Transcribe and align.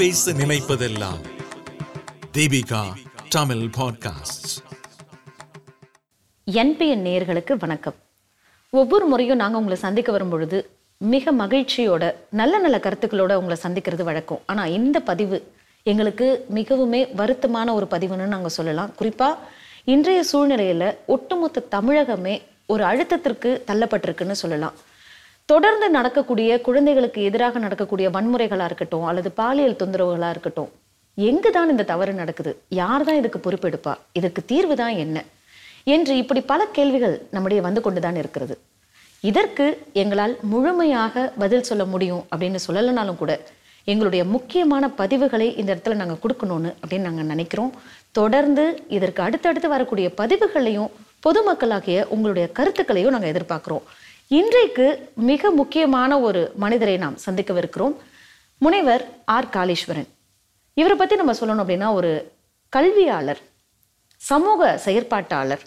பேச. 0.00 0.32
நினைப்பதெல்லாம். 0.32 1.20
Deepika 2.32 2.82
Tamil 3.28 3.56
podcast 3.56 4.52
NPN 6.46 7.02
நேயர்களுக்கு 7.06 7.52
வணக்கம். 7.58 7.94
ஒவ்வொரு 8.70 9.06
முறையும் 9.06 9.36
நாங்கள் 9.36 9.58
உங்களை 9.58 9.80
சந்திக்க 9.80 10.12
வரும் 10.12 10.28
பொழுது 10.28 10.70
மிக 10.98 11.32
மகிழ்ச்சியோட 11.32 12.14
நல்ல 12.30 12.58
நல்ல 12.58 12.78
கருத்துக்களோட 12.78 13.34
உங்களை 13.34 13.56
சந்திக்கிறது 13.62 14.02
வழக்கம். 14.02 14.40
ஆனால் 14.46 14.70
இந்த 14.70 15.00
பதிவு 15.00 15.52
எங்களுக்கு 15.82 16.46
மிகவுமே 16.54 17.08
வருத்தமான 17.16 17.72
ஒரு 17.72 17.86
பதிவுன்னு 17.90 18.26
நாங்கள் 18.26 18.50
சொல்லலாம். 18.50 18.94
குறிப்பாக 18.94 19.38
இன்றைய 19.84 20.22
சூழ்நிலையில் 20.22 20.98
ஒட்டுமொத்த 21.06 21.66
தமிழகமே 21.70 22.42
ஒரு 22.66 22.84
அழுத்தத்திற்கு 22.84 23.60
தள்ளப்பட்டிருக்குன்னு 23.66 24.40
சொல்லலாம். 24.44 24.72
தொடர்ந்து 25.50 25.86
நடக்கக்கூடிய 25.90 26.60
குழந்தைகளுக்கு 26.66 27.20
எதிராக 27.28 27.58
நடக்கக்கூடிய 27.58 28.06
வன்முறைகளாக 28.16 28.68
இருக்கட்டும் 28.70 29.06
அல்லது 29.10 29.28
பாலியல் 29.38 29.78
தொந்தரவுகளாக 29.80 30.34
இருக்கட்டும் 30.34 30.70
எங்கு 31.18 31.50
தான் 31.50 31.70
இந்த 31.72 31.86
தவறு 31.92 32.12
நடக்குது? 32.12 32.52
யார் 32.80 33.04
தான் 33.04 33.18
இதுக்கு 33.20 33.38
பொறுப்பெடுப்பா? 33.46 33.92
இதற்கு 34.18 34.40
தீர்வு 34.50 34.74
தான் 34.76 34.94
என்ன? 35.04 35.24
என்று 35.94 36.12
இப்படி 36.16 36.40
பல 36.40 36.66
கேள்விகள் 36.76 37.16
நம்முடைய 37.30 37.60
வந்து 37.66 37.80
கொண்டுதான் 37.80 38.16
இருக்கிறது. 38.16 38.54
இதற்கு 39.24 39.66
எங்களால் 40.02 40.34
முழுமையாக 40.52 41.24
பதில் 41.38 41.66
சொல்ல 41.70 41.84
முடியும் 41.84 42.22
அப்படின்னு 42.32 42.60
சொல்லலைனாலும் 42.66 43.20
கூட 43.22 43.32
எங்களுடைய 43.86 44.22
முக்கியமான 44.34 44.90
பதிவுகளை 45.00 45.48
இந்த 45.60 45.70
இடத்துல 45.74 45.98
நாங்கள் 46.00 46.22
கொடுக்கணும்னு 46.24 46.70
அப்படின்னு 46.82 47.08
நாங்கள் 47.08 47.30
நினைக்கிறோம். 47.32 47.72
தொடர்ந்து 48.12 48.66
இதற்கு 48.98 49.22
அடுத்தடுத்து 49.22 49.68
வரக்கூடிய 49.68 50.08
பதிவுகளையும் 50.20 50.90
பொதுமக்களாகிய 51.26 51.98
உங்களுடைய 52.14 52.46
கருத்துக்களையும் 52.58 53.14
நாங்கள் 53.16 53.32
எதிர்பார்க்குறோம். 53.32 53.86
இன்றைக்கு 54.32 55.12
மிக 55.14 55.50
முக்கியமான 55.50 56.20
ஒரு 56.20 56.52
மனிதரை 56.56 56.96
நாம் 56.96 57.16
சந்திக்கவிருக்கிறோம். 57.26 57.94
முனைவர் 58.58 59.08
ஆர். 59.24 59.44
காளீஸ்வரன். 59.44 60.06
இவரை 60.74 60.96
பற்றி 60.96 61.16
நம்ம 61.16 61.32
சொல்லணும் 61.32 61.64
அப்படின்னா 61.64 61.92
ஒரு 61.92 62.32
கல்வியாளர் 62.68 63.40
சமூக 64.16 64.80
செயற்பாட்டாளர் 64.84 65.58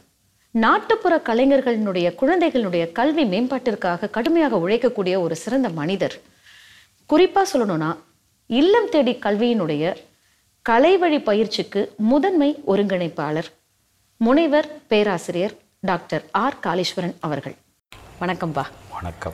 நாட்டுப்புற 0.51 1.21
கலைஞர்களினுடைய 1.25 2.07
குழந்தைகளினுடைய 2.21 2.91
கல்வி 2.91 3.23
மேம்பாட்டிற்காக 3.23 4.09
கடுமையாக 4.09 4.55
உழைக்கக்கூடிய 4.55 5.19
ஒரு 5.21 5.35
சிறந்த 5.35 5.69
மனிதர். 5.69 6.19
குறிப்பாக 7.05 7.45
சொல்லணும்னா 7.53 7.97
இல்லம் 8.47 8.89
தேடி 8.89 9.11
கல்வியினுடைய 9.11 9.95
கலைவழி 10.69 11.19
பயிற்சிக்கு 11.19 11.93
முதன்மை 11.97 12.55
ஒருங்கிணைப்பாளர் 12.67 13.51
முனைவர் 14.17 14.71
பேராசிரியர் 14.87 15.57
டாக்டர் 15.81 16.25
ஆர். 16.31 16.57
காளீஸ்வரன் 16.63 17.15
அவர்கள். 17.19 17.55
வணக்கம்பா. 18.23 18.63
வணக்கம். 18.93 19.33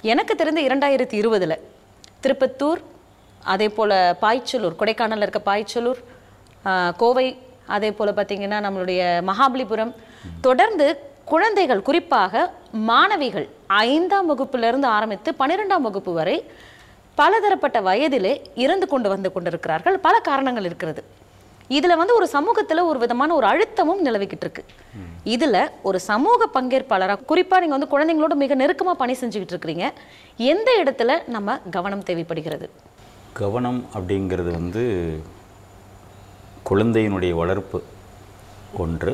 எனக்கு 0.00 0.34
தெரிந்த 0.34 0.60
இரண்டாயிரத்தி 0.60 1.16
இருபதுல 1.20 1.54
திருப்பத்தூர் 2.22 2.80
அதே 3.42 3.68
போல் 3.68 3.94
பாய்ச்சலூர் 4.22 4.76
கொடைக்கானலில் 4.80 5.26
இருக்க 5.26 5.40
பாய்ச்சலூர் 5.46 6.00
கோவை 6.96 7.38
அதே 7.66 7.92
போல் 7.92 8.12
பார்த்தீங்கன்னா 8.14 8.58
நம்மளுடைய 8.66 9.00
மகாபலிபுரம் 9.30 9.92
தொடர்ந்து 10.40 10.86
குழந்தைகள் 11.24 11.82
குறிப்பாக 11.82 12.52
மாணவிகள் 12.72 13.48
ஐந்தாம் 13.66 14.28
வகுப்பிலிருந்து 14.30 14.88
ஆரம்பித்து 14.96 15.34
பன்னிரெண்டாம் 15.38 15.86
வகுப்பு 15.88 16.12
வரை 16.12 16.44
பலதரப்பட்ட 17.14 17.80
வயதிலே 17.80 18.34
இறந்து 18.54 18.88
கொண்டு 18.88 19.08
வந்து 19.08 19.32
கொண்டிருக்கிறார்கள். 19.32 19.98
பல 19.98 20.18
காரணங்கள் 20.18 20.64
இருக்கிறது. 20.64 21.04
இதுல 21.76 21.96
வந்து 22.00 22.14
ஒரு 22.14 22.26
சமூகத்துல 22.32 22.84
ஒரு 22.90 22.98
விதமான 22.98 23.34
ஒரு 23.34 23.46
அழுத்தமும் 23.46 24.04
நிலவிக்கிட்டு 24.06 24.46
இருக்கு. 24.46 24.62
இதுல 25.34 25.56
ஒரு 25.82 25.98
சமூக 26.00 26.48
பங்கேற்பாளரா 26.54 27.14
குறிப்பா 27.30 27.58
நீங்க 27.62 27.76
வந்து 27.76 27.92
குழந்தைங்களோட 27.92 28.34
மிக 28.42 28.56
நெருக்கமா 28.62 28.94
பணி 29.02 29.14
செஞ்சுக்கிட்டு 29.20 29.54
இருக்கிறீங்க. 29.54 29.86
எந்த 30.36 30.70
இடத்துல 30.82 31.28
நம்ம 31.28 31.58
கவனம் 31.76 32.02
தேவைப்படுகிறது? 32.02 32.68
கவனம் 33.32 33.80
அப்படிங்கிறது 33.94 34.50
வந்து 34.58 34.84
குழந்தையினுடைய 36.70 37.32
வளர்ப்பு 37.42 37.80
ஒன்று. 38.84 39.12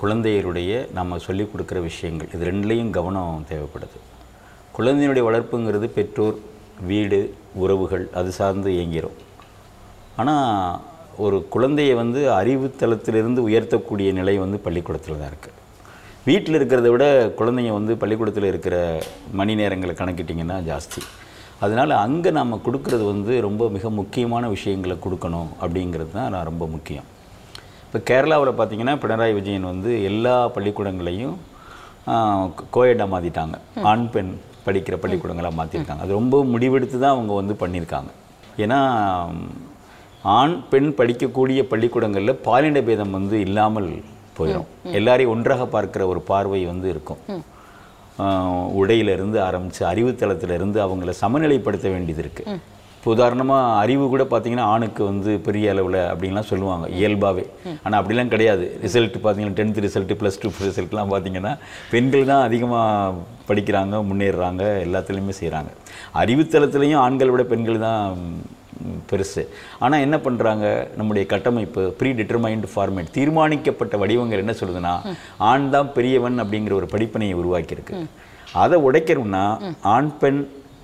குழந்தையருடைய 0.00 0.74
நம்ம 0.98 1.18
சொல்லிக் 1.24 1.50
கொடுக்குற 1.52 1.78
விஷயங்கள் 1.88 2.30
இது 2.34 2.44
ரெண்டுலேயும் 2.50 2.92
கவனம் 2.98 3.46
தேவைப்படுது. 3.50 3.98
குழந்தையினுடைய 4.76 5.24
வளர்ப்புங்கிறது 5.28 5.86
பெற்றோர் 5.96 6.38
வீடு 6.90 7.18
உறவுகள் 7.62 8.04
அது 8.18 8.30
சார்ந்து 8.38 8.70
இயங்கிறோம் 8.76 9.18
ஆனால் 10.20 10.80
ஒரு 11.24 11.36
குழந்தையை 11.54 11.94
வந்து 12.02 12.20
அறிவுத்தளத்திலிருந்து 12.40 13.40
உயர்த்தக்கூடிய 13.48 14.10
நிலை 14.18 14.34
வந்து 14.44 14.58
பள்ளிக்கூடத்தில் 14.66 15.20
தான் 15.20 15.30
இருக்குது 15.32 15.56
வீட்டில் 16.28 16.58
இருக்கிறத 16.58 16.88
விட 16.94 17.04
குழந்தைங்க 17.38 17.72
வந்து 17.78 17.92
பள்ளிக்கூடத்தில் 18.02 18.48
இருக்கிற 18.50 18.76
மணி 19.38 19.52
நேரங்களை 19.60 19.94
கணக்கிட்டிங்கன்னா 20.00 20.56
ஜாஸ்தி. 20.70 21.02
அதனால் 21.64 21.92
அங்கே 22.02 22.30
நம்ம 22.38 22.58
கொடுக்கறது 22.66 23.04
வந்து 23.12 23.32
ரொம்ப 23.46 23.62
மிக 23.76 23.90
முக்கியமான 24.00 24.44
விஷயங்களை 24.56 24.96
கொடுக்கணும் 25.06 25.50
அப்படிங்கிறது 25.62 26.12
தான் 26.18 26.30
நான் 26.34 26.48
ரொம்ப 26.50 26.66
முக்கியம். 26.74 27.08
இப்போ 27.86 27.98
கேரளாவில் 28.10 28.58
பார்த்தீங்கன்னா 28.58 28.94
பினராயி 29.04 29.34
விஜயன் 29.38 29.70
வந்து 29.72 29.92
எல்லா 30.10 30.34
பள்ளிக்கூடங்களையும் 30.56 31.36
கோயடாக 32.76 33.08
மாற்றிட்டாங்க 33.14 33.56
ஆண் 33.90 34.06
பெண் 34.14 34.30
படிக்கிற 34.66 34.96
பள்ளிக்கூடங்களாக 35.02 35.58
மாற்றிருக்காங்க 35.58 36.04
அது 36.06 36.18
ரொம்ப 36.20 36.38
முடிவெடுத்து 36.52 36.96
தான் 36.98 37.14
அவங்க 37.16 37.32
வந்து 37.40 37.54
பண்ணியிருக்காங்க 37.62 38.10
ஏன்னா 38.64 38.78
ஆண் 40.38 40.56
பெண் 40.70 40.90
படிக்கக்கூடிய 40.98 41.60
பள்ளிக்கூடங்களில் 41.70 42.40
பாலின 42.46 42.80
பேதம் 42.88 43.14
வந்து 43.18 43.36
இல்லாமல் 43.46 43.88
போயிடும் 44.38 44.66
எல்லாரையும் 44.98 45.32
ஒன்றாக 45.34 45.62
பார்க்கிற 45.74 46.02
ஒரு 46.12 46.20
பார்வை 46.30 46.60
வந்து 46.72 46.88
இருக்கும். 46.94 47.20
உடையிலிருந்து 48.80 49.38
ஆரம்பித்து 49.46 49.82
அறிவுத்தளத்திலிருந்து 49.92 50.78
அவங்கள 50.86 51.12
சமநிலைப்படுத்த 51.22 51.88
வேண்டியது 51.94 52.22
இருக்குது 52.24 52.58
இப்போ 52.96 53.10
உதாரணமாக 53.16 53.76
அறிவு 53.82 54.04
கூட 54.12 54.22
பார்த்தீங்கன்னா 54.30 54.66
ஆணுக்கு 54.72 55.02
வந்து 55.10 55.30
பெரிய 55.46 55.70
அளவில் 55.74 55.98
அப்படின்லாம் 56.10 56.48
சொல்லுவாங்க 56.50 56.86
இயல்பாகவே 56.98 57.44
ஆனால் 57.84 57.98
அப்படிலாம் 58.00 58.32
கிடையாது. 58.34 58.64
ரிசல்ட் 58.84 59.16
பார்த்தீங்கன்னா 59.22 59.56
டென்த் 59.60 59.80
ரிசல்ட் 59.86 60.12
ப்ளஸ் 60.22 60.40
டூ 60.42 60.50
ரிசல்ட்லாம் 60.66 61.12
பார்த்தீங்கன்னா 61.12 61.52
பெண்கள் 61.92 62.30
தான் 62.32 62.44
அதிகமாக 62.48 63.14
படிக்கிறாங்க 63.48 64.02
முன்னேறுறாங்க 64.08 64.64
எல்லாத்துலேயுமே 64.86 65.36
செய்கிறாங்க 65.40 65.70
அறிவுத்தளத்துலேயும் 66.22 67.02
ஆண்களை 67.06 67.32
விட 67.34 67.46
பெண்கள் 67.52 67.84
தான் 67.88 68.20
பெருசு. 69.10 69.42
ஆனால் 69.84 70.04
என்ன 70.06 70.16
பண்ணுறாங்க 70.26 70.64
நம்முடைய 70.98 71.24
கட்டமைப்பு 71.32 71.82
ப்ரீ 71.98 72.12
டிட்டர்மைன்டு 72.20 72.70
ஃபார்மேட் 72.74 73.12
தீர்மானிக்கப்பட்ட 73.18 73.96
வடிவங்கள் 74.02 74.42
என்ன 74.44 74.54
சொல்லுதுன்னா 74.60 74.94
ஆண் 75.50 75.68
தான் 75.74 75.92
பெரியவன் 75.98 76.38
அப்படிங்கிற 76.44 76.74
ஒரு 76.80 76.88
படிப்பினையை 76.94 77.36
உருவாக்கியிருக்கு. 77.42 77.98
அதை 78.64 78.78
உடைக்கணும்னா 78.88 79.44
ஆண் 79.96 80.12
பெண் 80.22 80.40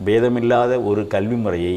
பேதமில்லாத 0.07 0.73
ஒரு 0.91 1.03
கல்வி 1.15 1.37
முறையை 1.45 1.77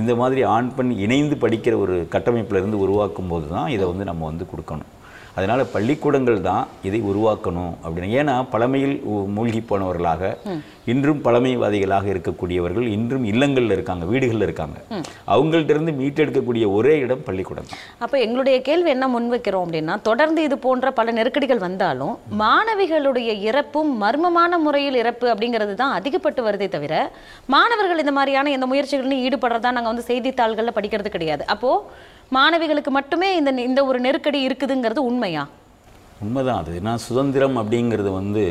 இந்த 0.00 0.12
மாதிரி 0.20 0.40
ஆண் 0.54 0.70
பெண் 0.76 0.90
இணைந்து 1.04 1.36
படிக்கிற 1.44 1.74
ஒரு 1.84 1.94
கட்டமைப்புல 2.14 2.60
இருந்து 2.60 2.82
உருவாக்கும் 2.84 3.30
போது 3.32 3.46
தான் 3.54 3.70
இதை 3.74 3.84
வந்து 3.90 4.04
நம்ம 4.10 4.24
வந்து 4.30 4.46
கொடுக்கணும். 4.50 4.90
அதனால் 5.36 5.62
பள்ளிக்கூடங்கள் 5.74 6.38
தான் 6.48 6.64
இதை 6.88 7.00
உருவாக்கணும் 7.10 7.74
அப்படின்னு. 7.84 8.14
ஏன்னா 8.20 8.34
பழமையில் 8.52 8.96
மூழ்கி 9.36 9.60
போனவர்களாக 9.70 10.22
இன்றும் 10.92 11.22
பழமைவாதிகளாக 11.26 12.06
இருக்கக்கூடியவர்கள் 12.12 12.86
இன்றும் 12.96 13.24
இல்லங்களில் 13.30 13.74
இருக்காங்க 13.76 14.04
வீடுகளில் 14.12 14.46
இருக்காங்க. 14.46 14.76
அவங்கள்ட்ட 15.34 15.74
இருந்து 15.74 15.92
மீட்டெடுக்கக்கூடிய 16.00 16.64
ஒரே 16.78 16.94
இடம் 17.04 17.24
பள்ளிக்கூடம் 17.28 17.68
அப்ப 18.04 18.14
எங்களுடைய 18.26 18.56
கேள்வி 18.68 18.90
என்ன 18.94 19.08
முன்வைக்கிறோம் 19.14 19.64
அப்படின்னா 19.66 19.96
தொடர்ந்து 20.08 20.42
இது 20.48 20.58
போன்ற 20.66 20.92
பல 21.00 21.14
நெருக்கடிகள் 21.18 21.64
வந்தாலும் 21.66 22.14
மாணவிகளுடைய 22.42 23.30
இறப்பும் 23.48 23.92
மர்மமான 24.04 24.58
முறையில் 24.66 25.00
இறப்பு 25.02 25.26
அப்படிங்கிறது 25.34 25.74
தான் 25.82 25.96
அதிகப்பட்டு 26.00 26.42
வருதே 26.48 26.68
தவிர 26.76 26.94
மாணவர்கள் 27.56 28.02
இந்த 28.04 28.14
மாதிரியான 28.18 28.52
எந்த 28.58 28.68
முயற்சிகளிலும் 28.72 29.24
ஈடுபடுறதா 29.26 29.72
நாங்க 29.76 29.92
வந்து 29.92 30.08
செய்தித்தாள்கள்ல 30.10 30.72
படிக்கிறது 30.78 31.10
கிடையாது. 31.16 31.44
அப்போ 31.54 31.72
மாணவிகளுக்கு 32.34 32.90
மட்டுமே 32.98 33.28
இந்த 33.36 33.50
இந்த 33.68 33.80
ஒரு 33.88 33.98
நெருக்கடி 34.06 34.38
இருக்குதுங்கிறது 34.46 35.02
உண்மையா? 35.10 35.44
உண்மைதான். 36.24 36.60
அது 36.62 36.80
நான் 36.86 37.02
சுதந்திரம் 37.06 37.56
அப்படிங்கிறது 37.60 38.10
வந்து 38.18 38.42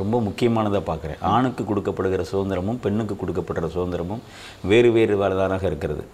ரொம்ப 0.00 0.16
முக்கியமானதாக 0.26 0.84
பார்க்குறேன். 0.88 1.20
ஆணுக்கு 1.34 1.62
கொடுக்கப்படுகிற 1.64 2.24
சுதந்திரமும் 2.32 2.80
பெண்ணுக்கு 2.84 3.14
கொடுக்கப்படுற 3.22 3.68
சுதந்திரமும் 3.76 4.22
வேறு 4.70 4.90
வேறு 4.96 5.16
வேறுதானாக 5.22 5.64
இருக்கிறது. 5.70 6.04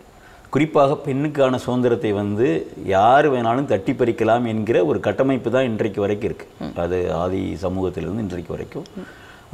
குறிப்பாக 0.55 0.99
பெண்ணுக்கான 1.07 1.59
சுதந்திரத்தை 1.65 2.13
வந்து 2.13 2.47
யார் 2.95 3.27
வேணாலும் 3.35 3.71
தட்டி 3.73 3.93
பறிக்கலாம் 3.93 4.47
என்கிற 4.53 4.79
ஒரு 4.91 5.01
கட்டமைப்பு 5.07 5.51
தான் 5.57 5.69
இன்றைக்கு 5.71 6.01
வரைக்கும் 6.05 6.29
இருக்குது 6.31 6.73
அது 6.85 6.99
ஆதி 7.23 7.43
சமூகத்திலிருந்து 7.65 8.25
இன்றைக்கு 8.27 8.55
வரைக்கும். 8.57 8.87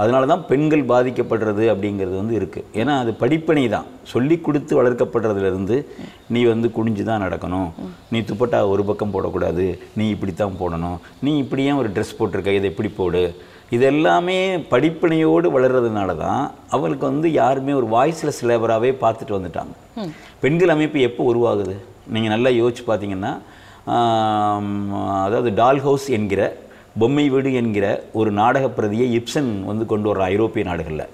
அதனால 0.02 0.26
தான் 0.30 0.44
பெண்கள் 0.50 0.82
பாதிக்கப்படுறது 0.92 1.64
அப்படிங்கிறது 1.72 2.16
வந்து 2.20 2.34
இருக்குது 2.38 2.66
ஏன்னா 2.80 2.94
அது 3.02 3.12
படிப்பனை 3.22 3.64
தான். 3.74 3.86
சொல்லி 4.12 4.36
கொடுத்து 4.46 4.72
வளர்க்கப்படுறதுலேருந்து 4.80 5.76
நீ 6.34 6.40
வந்து 6.52 6.68
குனிஞ்சு 6.76 7.04
தான் 7.10 7.24
நடக்கணும். 7.24 7.68
நீ 8.12 8.20
துப்பட்டா 8.30 8.60
ஒரு 8.74 8.84
பக்கம் 8.90 9.14
போடக்கூடாது. 9.14 9.66
நீ 10.00 10.06
இப்படித்தான் 10.14 10.58
போடணும். 10.62 10.98
நீ 11.26 11.32
இப்படி 11.44 11.64
ஏன் 11.70 11.80
ஒரு 11.82 11.90
ட்ரெஸ் 11.96 12.16
போட்டிருக்க. 12.20 12.58
இதை 12.58 12.70
இப்படி 12.72 12.92
போடு. 13.00 13.22
இது 13.76 13.84
எல்லாமே 13.92 14.36
படிப்பினையோடு 14.72 15.48
வளர்றதுனால 15.56 16.10
தான் 16.24 16.42
அவங்களுக்கு 16.74 17.04
வந்து 17.10 17.28
யாருமே 17.40 17.72
ஒரு 17.80 17.88
வாய்ஸ்லெஸ் 17.94 18.40
லேபராகவே 18.50 18.92
பார்த்துட்டு 19.02 19.36
வந்துட்டாங்க. 19.38 19.74
பெண்கள் 20.44 20.74
அமைப்பு 20.74 20.98
எப்போ 21.08 21.22
உருவாகுது? 21.32 21.76
நீங்கள் 22.14 22.34
நல்லா 22.34 22.50
யோசிச்சு 22.60 22.84
பார்த்தீங்கன்னா 22.86 23.34
அதாவது 25.26 25.50
டால் 25.60 25.82
ஹவுஸ் 25.84 26.06
என்கிற 26.16 26.42
பொம்மை 26.98 27.28
வீடு 27.28 27.54
என்கிற 27.54 28.04
ஒரு 28.12 28.30
நாடகப் 28.30 28.76
பிரதியை 28.76 29.18
இப்சன் 29.18 29.64
வந்து 29.64 29.86
கொண்டு 29.86 30.14
வர்ற 30.14 30.18
ஐரோப்பிய 30.18 30.64
நாடுகளில். 30.64 31.06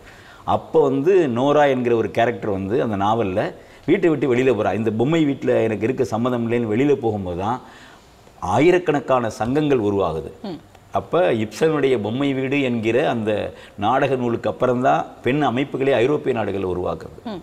அப்போ 0.44 0.82
வந்து 0.82 1.28
நோரா 1.28 1.68
என்கிற 1.68 1.96
ஒரு 1.96 2.10
கேரக்டர் 2.10 2.50
வந்து 2.50 2.82
அந்த 2.82 2.96
நாவலில் 2.96 3.54
வீட்டை 3.86 4.10
விட்டு 4.10 4.28
வெளியில் 4.28 4.52
போகிறா 4.52 4.74
இந்த 4.74 4.90
பொம்மை 4.90 5.24
வீட்டில் 5.24 5.48
எனக்கு 5.48 5.84
இருக்க 5.84 6.04
சம்மதம் 6.04 6.50
இல்லைன்னு 6.50 6.66
வெளியில் 6.66 6.98
போகும்போது 6.98 7.38
தான் 7.38 7.60
ஆயிரக்கணக்கான 8.40 9.30
சங்கங்கள் 9.30 9.78
உருவாகுது. 9.78 10.30
அப்போ 10.90 11.32
இப்சனுடைய 11.32 11.98
பொம்மை 12.02 12.32
வீடு 12.32 12.62
என்கிற 12.62 13.08
அந்த 13.08 13.52
நாடக 13.78 14.14
நூலுக்கு 14.14 14.50
அப்புறம்தான் 14.50 15.06
பெண் 15.22 15.44
அமைப்புகளே 15.44 15.92
ஐரோப்பிய 15.92 16.34
நாடுகளில் 16.34 16.66
உருவாக்குறது 16.66 17.42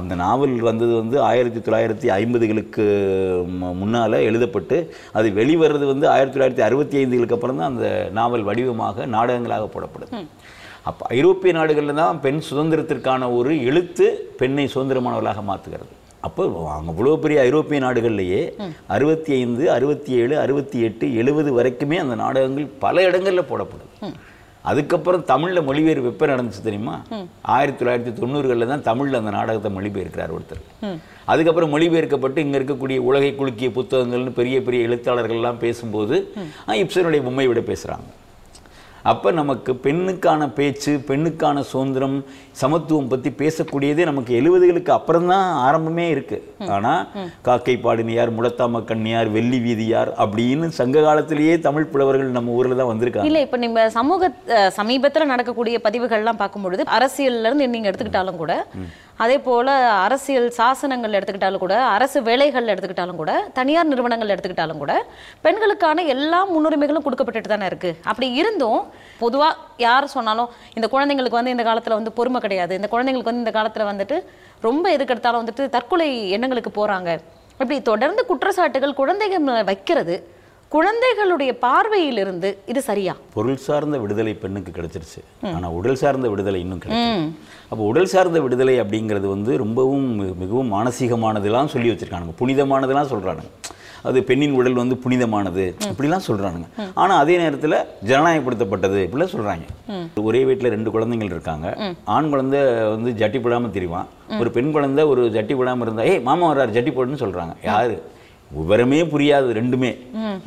அந்த 0.00 0.14
நாவல் 0.22 0.54
வந்தது 0.68 0.92
வந்து 1.00 1.16
ஆயிரத்தி 1.28 1.60
தொள்ளாயிரத்தி 1.60 2.08
ஐம்பதுகளுக்கு 2.18 2.84
முன்னால் 3.80 4.18
எழுதப்பட்டு 4.28 4.76
அது 5.18 5.28
வெளிவர்றது 5.40 5.86
வந்து 5.92 6.06
ஆயிரத்தி 6.14 6.36
தொள்ளாயிரத்தி 6.36 6.66
அறுபத்தி 6.68 6.98
ஐந்துகளுக்கு 7.02 7.36
அப்புறம் 7.38 7.60
தான் 7.62 7.72
அந்த 7.72 7.88
நாவல் 8.20 8.46
வடிவமாக 8.50 9.06
நாடகங்களாக 9.16 9.66
போடப்படுது. 9.74 10.12
அப்போ 10.90 11.02
ஐரோப்பிய 11.16 11.52
நாடுகளில் 11.58 12.00
தான் 12.02 12.20
பெண் 12.20 12.40
சுதந்திரத்திற்கான 12.50 13.28
ஒரு 13.38 13.52
எழுத்து 13.70 14.06
பெண்ணை 14.40 14.66
சுதந்திரமானவர்களாக 14.74 15.42
மாற்றுகிறது 15.50 15.92
அப்போ 16.26 16.42
அவ்வளோ 16.74 17.12
பெரிய 17.22 17.38
ஐரோப்பிய 17.48 17.78
நாடுகள்லேயே 17.84 18.42
அறுபத்தி 18.96 19.30
ஐந்து 19.38 19.64
அறுபத்தி 19.76 20.12
ஏழு 20.22 20.34
அறுபத்தி 20.42 20.78
எட்டு 20.88 21.06
எழுபது 21.22 21.50
வரைக்குமே 21.56 21.96
அந்த 22.02 22.14
நாடகங்கள் 22.24 22.68
பல 22.84 23.02
இடங்களில் 23.08 23.50
போடப்படுது. 23.50 24.12
அதுக்கப்புறம் 24.70 25.24
தமிழில் 25.30 25.66
மொழிபெயர்ப்பு 25.68 26.10
எப்போ 26.12 26.26
நடந்துச்சு 26.32 26.62
தெரியுமா? 26.66 26.94
ஆயிரத்தி 27.54 27.80
தொள்ளாயிரத்தி 27.80 28.12
தொண்ணூறுகளில் 28.20 28.70
தான் 28.72 28.84
தமிழில் 28.88 29.20
அந்த 29.20 29.32
நாடகத்தை 29.36 29.70
மொழிபெயர்க்கிறார் 29.76 30.34
ஒருத்தர். 30.36 30.62
அதுக்கப்புறம் 31.32 31.72
மொழிபெயர்க்கப்பட்டு 31.74 32.44
இங்கே 32.44 32.58
இருக்கக்கூடிய 32.60 32.98
உலகை 33.10 33.30
குலுக்கிய 33.40 33.70
புத்தகங்கள்னு 33.78 34.38
பெரிய 34.40 34.56
பெரிய 34.66 34.88
எழுத்தாளர்கள்லாம் 34.88 35.62
பேசும்போது 35.66 36.16
இப்சனுடைய 36.82 37.22
பொம்மை 37.28 37.46
விட 37.52 37.62
பேசுகிறாங்க 37.72 38.08
அப்போ 39.10 39.28
நமக்கு 39.38 39.72
பெண்ணுக்கான 39.84 40.46
பேச்சு 40.58 40.92
பெண்ணுக்கான 41.08 41.62
சுதந்திரம் 41.70 42.16
சமத்துவம் 42.60 43.08
பற்றி 43.12 43.30
பேசக்கூடியதே 43.40 44.02
நமக்கு 44.10 44.32
எழுபதுகளுக்கு 44.40 44.92
அப்புறம் 44.96 45.30
தான் 45.32 45.46
ஆரம்பமே 45.66 46.04
இருக்கு. 46.14 46.36
ஆனால் 46.74 47.00
காக்கை 47.46 47.74
பாடினியார் 47.84 48.34
முடத்தாம 48.36 48.82
கண்ணியார் 48.90 49.30
வெள்ளி 49.36 49.58
வீதியார் 49.66 50.10
அப்படின்னு 50.24 50.68
சங்க 50.80 51.02
காலத்திலேயே 51.06 51.54
தமிழ் 51.66 51.90
புலவர்கள் 51.92 52.36
நம்ம 52.36 52.56
ஊரில் 52.58 52.78
தான் 52.80 52.90
வந்திருக்காங்க. 52.92 53.28
இல்ல 53.30 53.40
இப்ப 53.46 53.58
நீங்க 53.64 53.88
சமூக 53.98 54.30
சமீபத்துல 54.78 55.30
நடக்கக்கூடிய 55.32 55.78
பதிவுகள்லாம் 55.88 56.40
பார்க்கும் 56.42 56.66
பொழுது 56.66 56.84
அரசியல்ல 56.98 57.48
இருந்து 57.48 57.72
நீங்க 57.74 57.90
எடுத்துக்கிட்டாலும் 57.90 58.42
கூட 58.42 58.54
அதே 59.22 59.36
போல் 59.38 59.70
அரசியல் 60.04 60.48
சாசனங்கள் 60.58 61.16
எடுத்துக்கிட்டாலும் 61.18 61.62
கூட 61.64 61.74
அரசு 61.86 62.18
வேலைகள் 62.22 62.70
எடுத்துக்கிட்டாலும் 62.72 63.20
கூட 63.22 63.32
தனியார் 63.52 63.90
நிறுவனங்கள் 63.90 64.32
எடுத்துக்கிட்டாலும் 64.34 64.80
கூட 64.82 64.94
பெண்களுக்கான 65.42 66.04
எல்லா 66.14 66.40
முன்னுரிமைகளும் 66.52 67.04
கொடுக்கப்பட்டுட்டு 67.06 67.52
தானே 67.54 67.66
இருக்குது 67.66 67.98
அப்படி 68.04 68.28
இருந்தும் 68.34 68.80
பொதுவாக 69.18 69.54
யார் 69.76 70.06
சொன்னாலும் 70.06 70.50
இந்த 70.74 70.88
குழந்தைங்களுக்கு 70.88 71.40
வந்து 71.40 71.54
இந்த 71.56 71.66
காலத்தில் 71.70 71.98
வந்து 71.98 72.12
பொறுமை 72.12 72.40
கிடையாது. 72.40 72.72
இந்த 72.74 72.90
குழந்தைங்களுக்கு 72.94 73.32
வந்து 73.32 73.44
இந்த 73.44 73.54
காலத்தில் 73.58 73.90
வந்துட்டு 73.90 74.18
ரொம்ப 74.60 74.84
எதுக்கெடுத்தாலும் 74.96 75.42
வந்துட்டு 75.42 75.66
தற்கொலை 75.76 76.08
எண்ணங்களுக்கு 76.36 76.72
போகிறாங்க 76.80 77.10
இப்படி 77.60 77.78
தொடர்ந்து 77.82 78.22
குற்றச்சாட்டுகள் 78.28 78.98
குழந்தைகள் 79.00 79.48
வைக்கிறது 79.64 80.14
குழந்தைகளுடைய 80.74 81.50
பார்வையிலிருந்து 81.64 82.48
இது 82.72 82.80
சரியா? 82.88 83.14
பொருள் 83.34 83.58
சார்ந்த 83.64 83.96
விடுதலை 84.02 84.32
பெண்ணுக்கு 84.42 84.70
கிடைச்சிருச்சு. 84.76 85.20
ஆனால் 85.56 85.74
உடல் 85.78 85.98
சார்ந்த 86.02 86.28
விடுதலை 86.32 86.60
இன்னும் 86.64 86.80
கிடைக்கல. 86.82 87.26
அப்போ 87.70 87.82
உடல் 87.90 88.10
சார்ந்த 88.12 88.40
விடுதலை 88.44 88.74
அப்படிங்கிறது 88.82 89.26
வந்து 89.34 89.52
ரொம்பவும் 89.64 90.06
மிகவும் 90.42 90.70
மானசீகமானதெல்லாம் 90.76 91.72
சொல்லி 91.74 91.90
வச்சிருக்கானுங்க. 91.92 92.34
புனிதமானதெல்லாம் 92.40 93.10
சொல்றானுங்க. 93.12 93.50
அது 94.10 94.18
பெண்ணின் 94.28 94.56
உடல் 94.60 94.78
வந்து 94.80 94.96
புனிதமானது 95.02 95.64
இப்படிலாம் 95.90 96.24
சொல்றானுங்க. 96.28 96.68
ஆனா 97.02 97.16
அதே 97.24 97.34
நேரத்துல 97.42 97.74
ஜனநாயகப்படுத்தப்பட்டது 98.10 98.98
இப்படிலாம் 99.06 99.34
சொல்றாங்க. 99.34 99.66
ஒரே 100.28 100.40
வீட்டில் 100.48 100.74
ரெண்டு 100.76 100.92
குழந்தைகள் 100.94 101.34
இருக்காங்க. 101.36 101.76
ஆண் 102.14 102.30
குழந்தை 102.32 102.62
வந்து 102.94 103.12
ஜட்டி 103.20 103.40
போடாம 103.44 103.70
தெரியுவான் 103.76 104.08
ஒரு 104.40 104.50
பெண் 104.56 104.72
குழந்தை 104.78 105.04
ஒரு 105.12 105.24
ஜட்டி 105.36 105.56
போடாம 105.60 105.86
இருந்தா 105.86 106.08
ஏய் 106.12 106.24
மாமா 106.30 106.48
வர்றாரு 106.52 106.76
ஜட்டி 106.78 106.94
போடுன்னு 106.96 107.22
சொல்றாங்க. 107.24 107.54
யாரு? 107.70 107.96
விவரமே 108.56 108.98
புரியாது 109.12 109.48
ரெண்டுமே. 109.58 109.92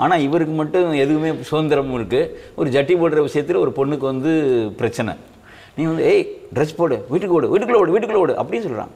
ஆனா 0.03 0.15
இவருக்கு 0.27 0.55
மட்டும் 0.59 0.91
எதுவுமே 1.03 1.29
சுதந்திரமும் 1.49 1.97
இருக்கு. 1.99 2.21
ஒரு 2.59 2.69
ஜட்டி 2.75 2.95
போடுற 3.01 3.21
விஷயத்துல 3.27 3.63
ஒரு 3.65 3.73
பொண்ணுக்கு 3.79 4.05
வந்து 4.13 4.33
பிரச்சனை. 4.81 5.13
நீ 5.77 5.83
வந்து 5.91 6.03
ஏய் 6.11 6.23
ட்ரெஸ் 6.55 6.77
போடு 6.81 6.97
வீட்டுக்கு 7.09 7.37
ஓடு 7.37 7.49
வீட்டுக்குள்ள 7.53 7.81
ஓடு 7.83 7.93
வீட்டுக்குள்ள 7.95 8.23
ஓடு 8.25 8.35
அப்படின்னு 8.41 8.67
சொல்றாங்க. 8.67 8.95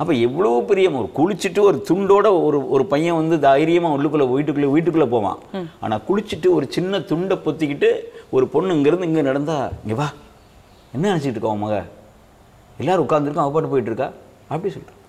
அப்ப 0.00 0.12
எவ்வளோ 0.26 0.50
பெரிய 0.70 0.86
ஒரு 1.00 1.08
குளிச்சுட்டு 1.18 1.60
ஒரு 1.68 1.78
துண்டோட 1.90 2.26
ஒரு 2.46 2.58
ஒரு 2.74 2.84
பையன் 2.92 3.18
வந்து 3.20 3.36
தைரியமா 3.46 3.90
உள்ளுக்குள்ள 3.96 4.24
வீட்டுக்குள்ள 4.32 4.68
வீட்டுக்குள்ள 4.74 5.06
போவான். 5.14 5.38
ஆனா 5.84 5.96
குளிச்சுட்டு 6.08 6.48
ஒரு 6.56 6.66
சின்ன 6.76 7.00
துண்டை 7.10 7.36
பொத்திக்கிட்டு 7.46 7.90
ஒரு 8.36 8.46
பொண்ணு 8.54 8.76
இங்கிருந்து 8.76 9.08
இங்க 9.10 9.22
நடந்தா 9.30 9.56
இங்க 9.84 9.96
வா 10.02 10.08
என்ன 10.94 11.08
நினச்சிட்டு 11.12 11.36
இருக்கா 11.36 11.54
உன் 11.54 11.64
மக? 11.64 11.78
எல்லாரும் 12.82 13.06
உட்காந்துருக்கோம் 13.06 13.46
அவ 13.46 13.52
பாட்டு 13.54 13.72
போயிட்டு 13.72 13.90
இருக்கா? 13.92 14.08
அப்படி 14.52 14.74
சொல்றான். 14.74 15.00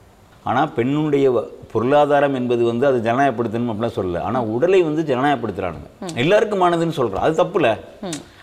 ஆனா 0.50 0.62
பெண்ணுடைய 0.78 1.28
பொருளாதாரம் 1.72 2.36
என்பது 2.40 2.64
வந்து 2.72 2.86
அது 2.90 2.98
ஜனநாயகப்படுத்தணும் 3.08 3.72
அப்படிலாம் 3.72 3.98
சொல்லல. 3.98 4.22
ஆனா 4.28 4.40
உடலை 4.56 4.80
வந்து 4.90 5.02
ஜனநாயகப்படுத்துறானுங்க. 5.10 5.90
எல்லாருக்குமானதுன்னு 6.24 6.98
சொல்றோம் 7.00 7.26
அது 7.26 7.36
தப்புல 7.42 7.70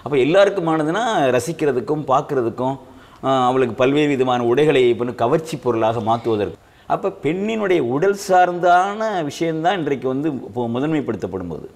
அப்ப 0.05 0.15
எல்லாருக்குமானதுன்னா 0.27 1.05
ரசிக்கிறதுக்கும் 1.37 2.05
பார்க்கறதுக்கும் 2.12 2.77
அவளுக்கு 3.49 3.75
பல்வேறு 3.81 4.11
விதமான 4.15 4.45
உடைகளை 4.53 4.83
இப்போ 4.93 5.15
கவர்ச்சி 5.25 5.56
பொருளாக 5.65 6.01
மாற்றுவதற்கு 6.09 6.61
அப்ப 6.89 7.11
பெண்ணினுடைய 7.25 7.81
உடல் 7.95 8.17
சார்ந்தான 8.27 9.07
விஷயம்தான் 9.29 9.79
இன்றைக்கு 9.81 10.07
வந்து 10.12 10.29
இப்போ 10.49 10.62
முதன்மைப்படுத்தப்படும் 10.75 11.53
போது 11.53 11.67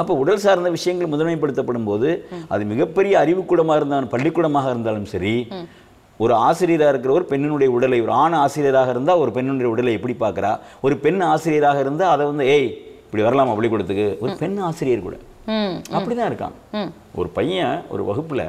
அப்ப 0.00 0.16
உடல் 0.22 0.42
சார்ந்த 0.44 0.70
விஷயங்கள் 0.76 1.12
முதன்மைப்படுத்தப்படும் 1.12 1.88
போது 1.90 2.08
அது 2.54 2.64
மிகப்பெரிய 2.72 3.14
அறிவுக்கூடமாக 3.22 3.78
இருந்தாலும் 3.80 4.12
பள்ளிக்கூடமாக 4.14 4.72
இருந்தாலும் 4.74 5.08
சரி 5.14 5.34
ஒரு 6.18 6.34
ஆசிரியராக 6.34 6.98
இருக்கிறவர் 6.98 7.26
பெண்ணினுடைய 7.32 7.66
உடலை 7.66 8.00
ஒரு 8.00 8.12
ஆண் 8.12 8.32
ஆசிரியராக 8.32 8.90
இருந்தால் 8.90 9.18
ஒரு 9.18 9.30
பெண்ணினுடைய 9.34 9.64
உடலை 9.64 9.92
எப்படி 9.92 10.14
பார்க்குறா? 10.20 10.58
ஒரு 10.80 10.96
பெண் 10.96 11.20
ஆசிரியராக 11.20 11.80
இருந்தால் 11.80 12.10
அதை 12.10 12.26
வந்து 12.26 12.46
ஏய் 12.46 12.68
இப்படி 13.04 13.22
வரலாமா 13.22 13.54
பள்ளிக்கூடத்துக்கு? 13.54 14.16
ஒரு 14.20 14.36
பெண் 14.38 14.58
ஆசிரியர் 14.58 15.00
கூட. 15.00 15.16
ம் 15.56 15.76
அப்படிதான் 15.96 16.30
இருக்கான். 16.30 16.54
ஒரு 17.20 17.28
பையன் 17.36 17.76
ஒரு 17.92 18.02
வகுப்புல 18.08 18.42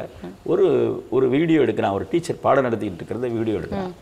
ஒரு 0.52 0.66
ஒரு 1.10 1.26
வீடியோ 1.30 1.60
எடுக்கிறான். 1.66 1.96
ஒரு 1.98 2.06
டீச்சர் 2.12 2.44
பாடம் 2.46 2.66
நடத்திக்கிட்டு 2.66 3.00
இருக்கிறத 3.02 3.30
வீடியோ 3.38 3.58
எடுக்கிறான். 3.60 3.94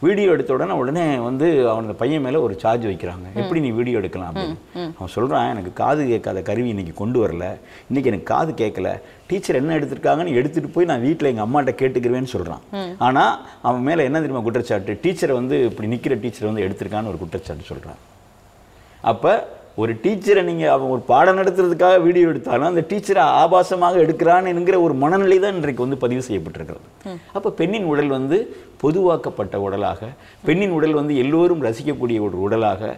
வீடியோ 0.00 0.30
எடுத்த 0.34 0.52
உடனே 0.52 0.74
உடனே 0.82 1.04
வந்து 1.26 1.46
அவன் 1.70 1.84
அந்த 1.84 1.96
பையன் 2.02 2.24
மேல 2.26 2.40
ஒரு 2.40 2.54
சார்ஜ் 2.62 2.84
வைக்கிறாங்க. 2.86 3.26
எப்படி 3.34 3.60
நீ 3.60 3.70
வீடியோ 3.70 3.98
எடுக்கலாம் 3.98 4.30
அப்படின்னு. 4.30 4.58
அவன் 4.98 5.14
சொல்றான் 5.16 5.50
எனக்கு 5.54 5.72
காது 5.72 6.04
கேட்காத 6.06 6.42
கருவி 6.42 6.68
இன்னைக்கு 6.68 6.94
கொண்டு 6.94 7.18
வரல. 7.24 7.46
இன்னைக்கு 7.88 8.10
எனக்கு 8.12 8.28
காது 8.34 8.52
கேட்கல. 8.62 8.90
டீச்சர் 9.26 9.60
என்ன 9.62 9.76
எடுத்திருக்காங்கன்னு 9.78 10.38
எடுத்துட்டு 10.40 10.68
போய் 10.68 10.90
நான் 10.92 11.04
வீட்டில் 11.08 11.32
எங்க 11.32 11.44
அம்மாட்ட 11.46 11.74
கேட்டுக்கிறேன்னு 11.82 12.34
சொல்றான். 12.36 12.94
ஆனா 12.98 13.24
அவன் 13.62 13.86
மேல 13.88 14.02
என்ன 14.08 14.20
தெரியுமா 14.20 14.44
குற்றச்சாட்டு? 14.44 15.00
டீச்சரை 15.02 15.32
வந்து 15.40 15.58
இப்படி 15.64 15.88
நிக்கிற 15.94 16.20
டீச்சர் 16.20 16.50
வந்து 16.52 16.66
எடுத்திருக்கான்னு 16.68 17.12
ஒரு 17.14 17.18
குற்றச்சாட்டு 17.18 17.70
சொல்றான். 17.74 18.00
அப்ப 19.00 19.32
ஒரு 19.82 19.92
டீச்சரை 20.02 20.42
நீங்க 20.48 20.64
அவன் 20.72 20.92
ஒரு 20.94 21.02
பாடம் 21.08 21.38
நடத்துறதுக்காக 21.38 21.94
வீடியோ 22.04 22.26
எடுத்தாலும் 22.32 22.68
அந்த 22.68 22.82
டீச்சரை 22.90 23.22
ஆபாசமாக 23.42 24.02
எடுக்கிறான்னுங்கிற 24.02 24.76
ஒரு 24.86 24.94
மனநிலை 25.02 25.38
தான் 25.44 25.56
இன்றைக்கு 25.58 25.84
வந்து 25.84 25.98
பதிவு 26.04 26.22
செய்யப்பட்டிருக்கிறது. 26.26 26.84
அப்ப 27.36 27.52
பெண்ணின் 27.60 27.88
உடல் 27.92 28.12
வந்து 28.16 28.36
பொதுவாக்கப்பட்ட 28.82 29.58
உடலாக 29.66 30.10
பெண்ணின் 30.48 30.74
உடல் 30.76 30.94
வந்து 30.98 31.14
எல்லோரும் 31.22 31.64
ரசிக்கக்கூடிய 31.66 32.18
ஒரு 32.26 32.36
உடலாக 32.46 32.90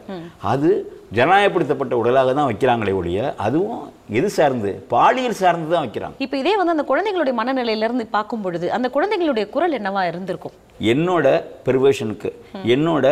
அது 0.52 0.71
ஜனநாயகப்படுத்தப்பட்ட 1.18 1.95
உடலாக 2.00 2.33
தான் 2.38 2.49
வைக்கிறாங்களே 2.50 2.95
ஒழிய 3.00 3.21
அதுவும் 3.47 3.83
எது 4.18 4.28
சார்ந்து? 4.37 4.71
பாலியல் 4.95 5.38
சார்ந்து 5.40 5.68
தான் 5.75 5.85
வைக்கிறாங்க. 5.87 6.16
இப்போ 6.25 6.37
இதே 6.42 6.52
வந்து 6.61 6.75
அந்த 6.75 6.85
குழந்தைகளுடைய 6.90 7.35
மனநிலையில 7.40 7.88
இருந்து 7.88 8.06
பார்க்கும் 8.16 8.45
பொழுது 8.47 8.68
அந்த 8.78 8.90
குழந்தைகளுடைய 8.97 9.47
குரல் 9.54 9.76
என்னவா 9.78 10.02
இருந்திருக்கும்? 10.11 10.56
என்னோட 10.92 11.26
பெர்வேஷனுக்கு 11.68 12.33
என்னோட 12.75 13.06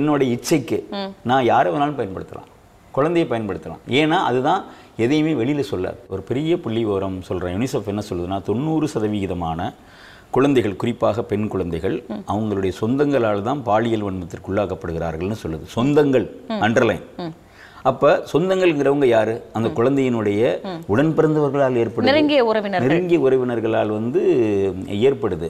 என்னோட 0.00 0.22
இச்சைக்கு 0.34 0.80
நான் 1.32 1.48
யாரை 1.52 1.70
வேணாலும் 1.74 2.00
பயன்படுத்தலாம். 2.00 2.48
குழந்தையை 2.96 3.26
பயன்படுத்தலாம். 3.30 3.82
ஏன்னா 4.00 4.18
அதுதான் 4.30 4.62
எதையுமே 5.04 5.32
வெளியில் 5.40 5.70
சொல்லாது. 5.70 5.98
ஒரு 6.12 6.22
பெரிய 6.30 6.60
புள்ளி 6.64 6.82
விவரம் 6.88 7.18
சொல்கிறேன் 7.28 7.54
யுனிசெஃப் 7.56 7.90
என்ன 7.92 8.02
சொல்லுதுன்னா 8.10 8.38
தொண்ணூறு 8.48 8.88
சதவிகிதமான 8.94 9.60
குழந்தைகள் 10.34 10.80
குறிப்பாக 10.82 11.22
பெண் 11.30 11.48
குழந்தைகள் 11.52 11.96
அவங்களுடைய 12.32 12.72
சொந்தங்களால் 12.80 13.46
தான் 13.48 13.62
பாலியல் 13.68 14.06
வன்மத்திற்கு 14.06 14.50
உள்ளாக்கப்படுகிறார்கள்னு 14.50 15.40
சொல்லுது. 15.44 15.66
சொந்தங்கள் 15.76 16.26
அண்டர்லைன் 16.66 17.04
அப்ப 17.90 18.10
சொந்தங்கள்ங்கிறவங்க 18.32 19.06
யாரு? 19.06 19.32
அந்த 19.56 19.68
குழந்தையினுடைய 19.78 20.42
உடன் 20.92 21.10
பிறந்தவர்களால் 21.16 21.80
ஏற்படுது. 21.80 22.08
நெருங்கிய 22.10 22.42
உறவினர் 22.50 22.84
நெருங்கிய 22.84 23.18
உறவினர்களால் 23.26 23.90
வந்து 23.98 24.20
ஏற்படுது. 25.08 25.48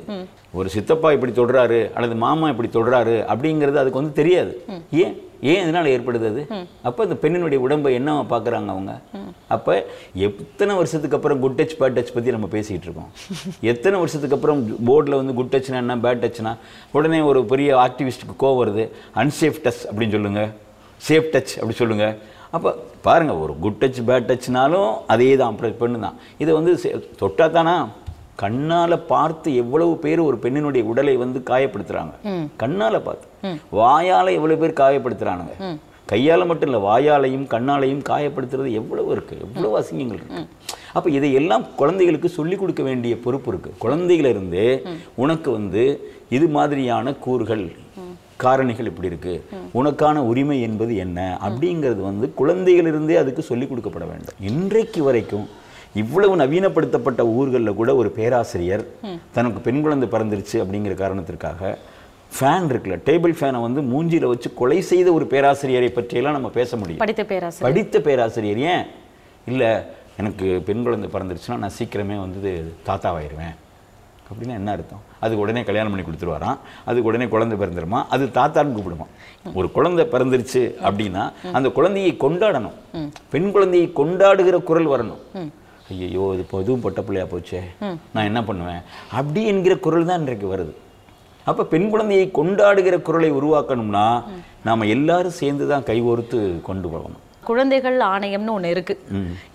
ஒரு 0.58 0.68
சித்தப்பா 0.76 1.10
இப்படி 1.16 1.34
தொடுறாரு 1.36 1.80
அல்லது 1.96 2.16
மாமா 2.24 2.48
இப்படி 2.52 2.70
தொடுறாரு 2.78 3.14
அப்படிங்கிறது 3.34 3.80
அதுக்கு 3.82 4.00
வந்து 4.00 4.18
தெரியாது. 4.20 4.52
ஏன்? 5.02 5.14
ஏன் 5.50 5.60
இதனால 5.64 5.86
ஏற்படுது 5.94 6.26
அது? 6.32 6.42
அப்ப 6.82 7.04
அந்த 7.04 7.16
பெண்ணினுடைய 7.22 7.58
உடம்பை 7.66 7.94
என்ன 7.94 8.22
பார்க்கறாங்க 8.22 8.68
அவங்க? 8.74 8.92
அப்ப 9.48 9.86
எத்தனை 10.14 10.74
வருஷத்துக்கு 10.76 11.16
அப்புறம் 11.16 11.40
குட் 11.40 11.58
டச் 11.60 11.74
பேட் 11.80 11.96
டச் 11.98 12.12
பத்தி 12.14 12.30
நம்ம 12.30 12.46
பேசிட்டு 12.46 12.86
இருக்கோம். 12.88 13.10
எத்தனை 13.72 13.98
வருஷத்துக்கு 13.98 14.36
அப்புறம் 14.36 14.60
போர்டில் 14.86 15.18
வந்து 15.20 15.34
குட் 15.34 15.52
டச்னா 15.54 15.80
என்ன 15.84 15.96
பேட் 15.96 16.22
டச்னா 16.24 16.52
உடனே 16.92 17.20
ஒரு 17.20 17.44
பெரிய 17.44 17.76
ஆக்டிவிஸ்ட்டுக்கு 17.86 18.36
கோவம் 18.38 18.60
வருது. 18.62 18.84
அன்சேஃப் 19.14 19.60
டச் 19.64 19.82
அப்படின்னு 19.90 20.10
சொல்லுங்க. 20.10 20.44
சேஃப் 21.08 21.28
டச் 21.34 21.54
அப்படி 21.60 21.72
சொல்லுங்க. 21.72 22.06
அப்போ 22.50 22.70
பாருங்க 23.00 23.32
ஒரு 23.38 23.52
குட் 23.58 23.84
டச் 23.84 24.00
பேட் 24.08 24.28
டச்னாலும் 24.30 24.90
அதே 25.06 25.36
தான் 25.36 25.50
அப்புறம் 25.52 25.78
பெண்ணு 25.82 26.00
தான் 26.00 26.18
இதை 26.38 26.54
வந்து 26.54 26.72
தொட்டா 27.22 27.50
தானா 27.50 27.74
கண்ணால 28.42 28.96
பார்த்து 29.06 29.56
எவ்வளவு 29.56 29.98
பேர் 29.98 30.20
ஒரு 30.20 30.36
பெண்ணினுடைய 30.42 30.82
உடலை 30.82 31.16
வந்து 31.16 31.38
காயப்படுத்துறாங்க. 31.50 32.14
கண்ணால 32.58 33.00
பார்த்து. 33.00 33.26
வாயால 33.72 34.32
எவ்வளவு 34.32 34.56
பேர் 34.62 34.80
காயப்படுத்துறானுங்க. 34.80 35.54
கையால 36.12 36.46
மட்டும் 36.46 36.68
இல்ல 36.70 36.80
வாயாலையும் 36.80 37.44
கண்ணாலையும் 37.44 38.02
காயப்படுத்துறது 38.08 38.70
எவ்வளவு 38.70 39.12
இருக்கு 39.12 39.36
எவ்வளவு 39.40 39.78
அசிங்கங்கள் 39.80 40.18
இருக்கு. 40.18 40.42
அப்ப 40.92 41.10
இதையெல்லாம் 41.10 41.64
குழந்தைகளுக்கு 41.74 42.28
சொல்லிக் 42.28 42.58
கொடுக்க 42.58 42.82
வேண்டிய 42.82 43.14
பொறுப்பு 43.18 43.48
இருக்கு. 43.52 43.70
குழந்தைகள 43.84 44.28
இருந்தே 44.34 44.82
உனக்கு 45.14 45.50
வந்து 45.50 45.84
இது 46.30 46.48
மாதிரியான 46.48 47.14
கூறுகள் 47.14 47.64
காரணிகள் 48.42 48.90
இப்படி 48.90 49.06
இருக்கு. 49.06 49.34
உனக்கான 49.74 50.16
உரிமை 50.30 50.62
என்பது 50.62 50.96
என்ன? 50.96 51.38
அப்படிங்கிறது 51.48 52.00
வந்து 52.10 52.26
குழந்தைகளிலிருந்தே 52.38 53.16
அதுக்கு 53.16 53.42
சொல்லிக் 53.42 53.72
கொடுக்கப்பட 53.72 54.04
வேண்டும். 54.10 54.38
இன்றைக்கு 54.40 55.02
வரைக்கும் 55.02 55.46
இவ்வளவு 55.94 56.36
நவீனப்படுத்தப்பட்ட 56.36 57.20
ஊர்களில் 57.20 57.74
கூட 57.74 57.94
ஒரு 57.94 58.10
பேராசிரியர் 58.10 58.84
தனக்கு 59.32 59.60
பெண் 59.60 59.82
குழந்தை 59.82 60.08
பிறந்துருச்சு 60.08 60.52
அப்படிங்கிற 60.52 60.94
காரணத்திற்காக 60.94 61.78
ஃபேன் 62.40 62.66
இருக்குல்ல 62.70 62.96
டேபிள் 63.08 63.34
ஃபேனை 63.40 63.60
வந்து 63.60 63.80
மூஞ்சில 63.80 64.24
வச்சு 64.26 64.54
கொலை 64.54 64.80
செய்த 64.80 65.12
ஒரு 65.12 65.24
பேராசிரியரை 65.24 65.88
பற்றியெல்லாம் 65.88 66.36
நம்ம 66.36 66.50
பேச 66.50 66.76
முடியும். 66.76 66.98
படித்த 66.98 67.24
பேராசிரியர். 67.24 67.74
படித்த 67.74 68.00
பேராசிரியர் 68.00 68.58
ஏன்? 68.58 68.86
இல்லை 69.46 69.70
எனக்கு 70.16 70.62
பெண் 70.66 70.82
குழந்தை 70.82 71.08
பிறந்துருச்சுன்னா 71.12 71.56
நான் 71.56 71.76
சீக்கிரமே 71.78 72.16
வந்து 72.20 72.72
தாத்தாவாயிருவேன். 72.86 73.54
அப்படின்னா 74.28 74.54
என்ன 74.60 74.70
அர்த்தம்? 74.70 75.00
அதுக்கு 75.20 75.42
உடனே 75.42 75.62
கல்யாணம் 75.62 75.92
பண்ணி 75.92 76.06
கொடுத்துருவாராம். 76.06 76.58
அதுக்கு 76.84 77.08
உடனே 77.08 77.28
குழந்தை 77.28 77.58
பிறந்துருமா? 77.58 78.04
அது 78.08 78.24
தாத்தான்னு 78.26 78.74
கூப்பிடுமா? 78.76 79.06
ஒரு 79.54 79.70
குழந்தை 79.72 80.06
பிறந்துருச்சு 80.12 80.62
அப்படின்னா 80.88 81.32
அந்த 81.52 81.68
குழந்தையை 81.68 82.16
கொண்டாடணும். 82.20 83.10
பெண் 83.30 83.50
குழந்தையை 83.50 83.92
கொண்டாடுகிற 83.96 84.62
குரல் 84.62 84.88
வரணும். 84.94 85.50
ஐயோ 85.92 86.24
இது 86.34 86.42
இப்போ 86.44 86.58
இதுவும் 86.62 86.84
பொட்ட 86.84 87.00
பிள்ளையா 87.06 87.26
போச்சே. 87.32 87.60
நான் 88.14 88.28
என்ன 88.30 88.40
பண்ணுவேன்? 88.48 88.82
அப்படி 89.18 89.40
என்கிற 89.52 89.74
குரல் 89.86 90.08
தான் 90.10 90.20
இன்றைக்கு 90.22 90.46
வருது. 90.52 90.72
அப்ப 91.50 91.64
பெண் 91.72 91.88
குழந்தையை 91.92 92.26
கொண்டாடுகிற 92.38 92.96
குரலை 93.06 93.30
உருவாக்கணும்னா 93.38 94.04
நாம 94.68 94.86
எல்லாரும் 94.94 95.38
சேர்ந்து 95.40 95.64
தான் 95.72 95.84
கைகோர்த்து 95.88 96.38
கொண்டு 96.68 96.88
போகணும். 96.94 97.20
குழந்தைகள் 97.48 97.98
ஆணையம்னு 98.12 98.54
ஒண்ணு 98.58 98.70
இருக்கு. 98.74 98.94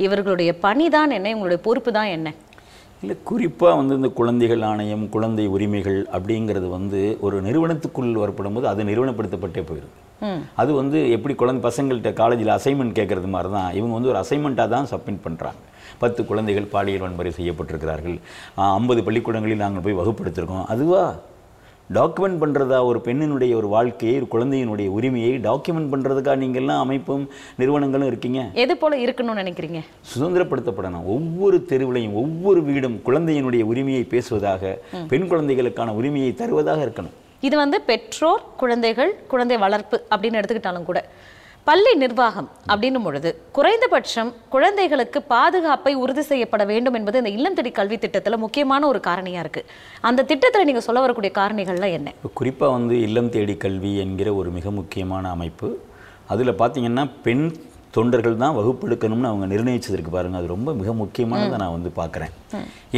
இவர்களுடைய 0.06 0.52
பணி 0.66 0.86
தான் 0.96 1.16
என்ன? 1.18 1.32
இவங்களுடைய 1.34 1.62
பொறுப்பு 1.68 1.92
தான் 1.98 2.12
என்ன? 2.18 2.34
இல்லை 3.04 3.16
குறிப்பாக 3.30 3.78
வந்து 3.80 3.98
இந்த 4.00 4.10
குழந்தைகள் 4.20 4.64
ஆணையம் 4.70 5.06
குழந்தை 5.16 5.46
உரிமைகள் 5.56 6.00
அப்படிங்கிறது 6.16 6.68
வந்து 6.78 7.02
ஒரு 7.26 7.38
நிறுவனத்துக்குள் 7.48 8.22
வரப்படும் 8.24 8.56
போது 8.58 8.68
அது 8.72 8.88
நிறுவனப்படுத்தப்பட்டே 8.90 9.64
போயிடுது. 9.70 9.92
அது 10.62 10.72
வந்து 10.80 10.98
எப்படி 11.16 11.34
குழந்தை 11.42 11.62
பசங்கள்கிட்ட 11.68 12.12
காலேஜில் 12.22 12.56
அசைன்மெண்ட் 12.58 12.98
கேட்கறது 13.00 13.30
மாதிரி 13.36 13.52
தான் 13.58 13.70
இவங்க 13.80 13.94
வந்து 13.98 14.12
ஒரு 14.14 14.20
அசைன்மெண்ட்டாக 14.24 14.70
தான் 14.76 14.90
சப்மிட் 14.94 15.26
பண்ணுறாங்க 15.28 15.60
பத்து 16.04 16.22
குழந்தைகள் 16.30 16.72
பாலியல் 16.74 17.04
வன்முறை 17.06 17.32
செய்யப்பட்டிருக்கிறார்கள். 17.40 18.20
ஐம்பது 18.56 19.04
பள்ளிக்கூடங்களில் 19.08 19.64
நாங்கள் 19.66 19.84
போய் 19.86 20.00
வகுப்படுத்திருக்கோம். 20.02 20.68
அதுவா? 20.76 21.04
டாக்குமெண்ட் 21.98 22.40
பண்ணுறதா 22.42 22.78
ஒரு 22.90 23.00
பெண்ணினுடைய 23.06 23.52
ஒரு 23.60 23.68
வாழ்க்கையை 23.76 24.16
ஒரு 24.20 24.28
குழந்தையினுடைய 24.34 24.88
உரிமையை 24.98 25.32
டாக்குமெண்ட் 25.46 25.92
பண்ணுறதுக்கா 25.94 26.34
நீங்கள்லாம் 26.42 26.82
அமைப்பும் 26.86 27.24
நிறுவனங்களும் 27.60 28.10
இருக்கீங்க? 28.12 28.42
எது 28.64 28.74
போல 28.82 28.98
இருக்கணும்னு 29.06 29.42
நினைக்கிறீங்க? 29.42 29.80
சுதந்திரப்படுத்தப்படணும். 30.12 31.08
ஒவ்வொரு 31.16 31.58
தெருவிலையும் 31.72 32.14
ஒவ்வொரு 32.24 32.62
வீடும் 32.68 33.00
குழந்தையினுடைய 33.06 33.64
உரிமையை 33.72 34.04
பேசுவதாக 34.14 34.74
பெண் 35.14 35.28
குழந்தைகளுக்கான 35.32 35.96
உரிமையை 36.02 36.32
தருவதாக 36.42 36.86
இருக்கணும். 36.86 37.18
இது 37.48 37.58
வந்து 37.64 37.80
பெற்றோர் 37.90 38.46
குழந்தைகள் 38.62 39.12
குழந்தை 39.34 39.58
வளர்ப்பு 39.66 39.98
அப்படின்னு 40.16 40.40
எடுத்துக்கிட்டாலும் 40.40 40.88
கூட. 40.92 41.02
பள்ளி 41.68 41.96
நிர்வாகம் 41.96 42.48
அப்படின்னும் 42.68 43.04
பொழுது 43.04 43.30
குறைந்தபட்சம் 43.52 44.34
குழந்தைகளுக்கு 44.50 45.22
பாதுகாப்பை 45.22 45.94
உறுதி 45.96 46.22
செய்யப்பட 46.22 46.64
வேண்டும் 46.66 46.94
என்பது 46.94 47.18
இந்த 47.18 47.30
இல்லம் 47.30 47.54
தேடி 47.54 47.72
கல்வி 47.72 47.98
திட்டத்தில் 47.98 48.38
முக்கியமான 48.38 48.88
ஒரு 48.88 49.00
காரணியாக 49.08 49.44
இருக்குது 49.44 49.68
அந்த 50.02 50.24
திட்டத்தில் 50.24 50.66
நீங்கள் 50.66 50.82
சொல்ல 50.82 51.00
வரக்கூடிய 51.00 51.32
காரணிகள்லாம் 51.36 51.92
என்ன? 51.92 52.14
குறிப்பாக 52.34 52.72
வந்து 52.72 53.00
இல்லம் 53.00 53.30
தேடி 53.30 53.58
கல்வி 53.58 53.98
என்கிற 53.98 54.34
ஒரு 54.34 54.50
மிக 54.50 54.72
முக்கியமான 54.72 55.30
அமைப்பு. 55.30 55.70
அதில் 56.28 56.54
பார்த்தீங்கன்னா 56.54 57.10
பெண் 57.24 57.46
தொண்டர்கள் 57.96 58.42
தான் 58.42 58.56
வகுப்பெடுக்கணும்னு 58.58 59.30
அவங்க 59.30 59.46
நிர்ணயிச்சதற்கு 59.54 60.12
பாருங்க. 60.16 60.40
அது 60.40 60.48
ரொம்ப 60.56 60.74
மிக 60.80 60.94
முக்கியமானதை 61.00 61.58
நான் 61.64 61.76
வந்து 61.76 61.92
பார்க்குறேன். 62.00 62.34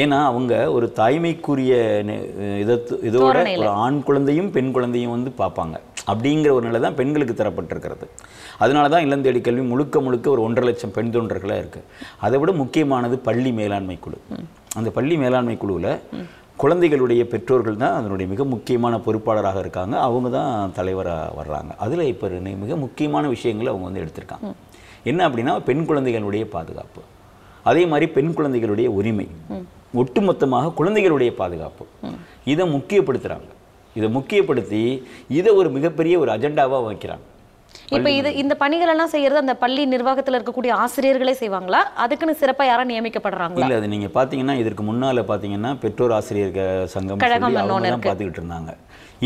ஏன்னா 0.01 0.17
அவங்க 0.31 0.53
ஒரு 0.77 0.87
தாய்மைக்குரிய 0.99 1.75
இதத்து 2.63 2.97
இதோட 3.09 3.37
ஒரு 3.61 3.69
ஆண் 3.83 4.01
குழந்தையும் 4.07 4.49
பெண் 4.57 4.73
குழந்தையும் 4.77 5.15
வந்து 5.15 5.31
பார்ப்பாங்க. 5.41 5.77
அப்படிங்கிற 6.11 6.51
ஒரு 6.57 6.65
நிலை 6.67 6.79
தான் 6.85 6.97
பெண்களுக்கு 6.99 7.33
தரப்பட்டிருக்கிறது. 7.39 8.05
அதனால 8.63 8.85
தான் 8.93 9.03
இல்லம் 9.05 9.23
தேடி 9.25 9.39
கல்வி 9.47 9.63
முழுக்க 9.71 10.01
முழுக்க 10.05 10.27
ஒரு 10.35 10.41
ஒன்றரை 10.47 10.65
லட்சம் 10.69 10.95
பெண் 10.97 11.13
தொண்டர்களாக 11.15 11.61
இருக்குது 11.63 11.87
அதை 12.25 12.37
விட 12.41 12.51
முக்கியமானது 12.61 13.17
பள்ளி 13.27 13.51
மேலாண்மை 13.59 13.97
குழு. 14.05 14.19
அந்த 14.79 14.89
பள்ளி 14.97 15.15
மேலாண்மை 15.23 15.55
குழுவில் 15.63 15.91
குழந்தைகளுடைய 16.63 17.21
பெற்றோர்கள் 17.29 17.79
தான் 17.83 17.95
அதனுடைய 17.99 18.27
மிக 18.31 18.43
முக்கியமான 18.53 18.95
பொறுப்பாளராக 19.05 19.61
இருக்காங்க. 19.63 19.95
அவங்க 20.07 20.27
தான் 20.35 20.73
தலைவராக 20.79 21.31
வர்றாங்க. 21.39 21.71
அதில் 21.85 22.09
இப்போ 22.11 22.27
மிக 22.65 22.75
முக்கியமான 22.83 23.23
விஷயங்களை 23.35 23.71
அவங்க 23.73 23.87
வந்து 23.89 24.03
எடுத்திருக்காங்க. 24.03 24.51
என்ன 25.03 25.29
அப்படின்னா 25.29 25.59
பெண் 25.59 25.85
குழந்தைகளுடைய 25.85 26.47
பாதுகாப்பு. 26.47 27.01
அதே 27.63 27.85
மாதிரி 27.85 28.11
பெண் 28.11 28.33
குழந்தைகளுடைய 28.33 28.91
உரிமை. 28.91 29.27
ஒட்டுமொத்தமாக 29.95 30.73
குழந்தைகளுடைய 30.73 31.35
பாதுகாப்பு. 31.35 31.85
இதை 32.45 32.73
முக்கியப்படுத்துகிறாங்க 32.73 33.49
இதை 33.93 34.15
முக்கியப்படுத்தி 34.15 35.03
இதை 35.29 35.53
ஒரு 35.53 35.69
மிகப்பெரிய 35.69 36.19
ஒரு 36.19 36.31
அஜெண்டாவாக 36.31 36.93
வைக்கிறாங்க. 36.93 37.25
இப்ப 37.89 38.11
இது 38.11 38.35
இந்த 38.35 38.55
பணிகள் 38.55 38.87
எல்லாம் 38.87 39.07
செய்யறது 39.07 39.39
அந்த 39.39 39.55
பள்ளி 39.55 39.87
நிர்வாகத்துல 39.87 40.41
இருக்கக்கூடிய 40.41 40.71
ஆசிரியர்களே 40.71 41.35
செய்வாங்களா? 41.39 41.79
அதுக்குன்னு 41.95 42.37
சிறப்பா 42.39 42.65
யாரா 42.65 42.83
நியமிக்கப்படுறாங்களா? 42.83 43.59
இல்ல 43.59 43.75
அது 43.75 43.87
நீங்க 43.87 44.05
பாத்தீங்கன்னா 44.05 44.53
இதற்கு 44.53 44.83
முன்னால 44.83 45.23
பாத்தீங்கன்னா 45.27 45.77
பெற்றோர் 45.79 46.11
ஆசிரியர் 46.11 46.51
க- 46.51 46.87
சங்கம் 46.87 47.17
பார்த்துக்கிட்டு 47.19 48.39
இருந்தாங்க. 48.39 48.77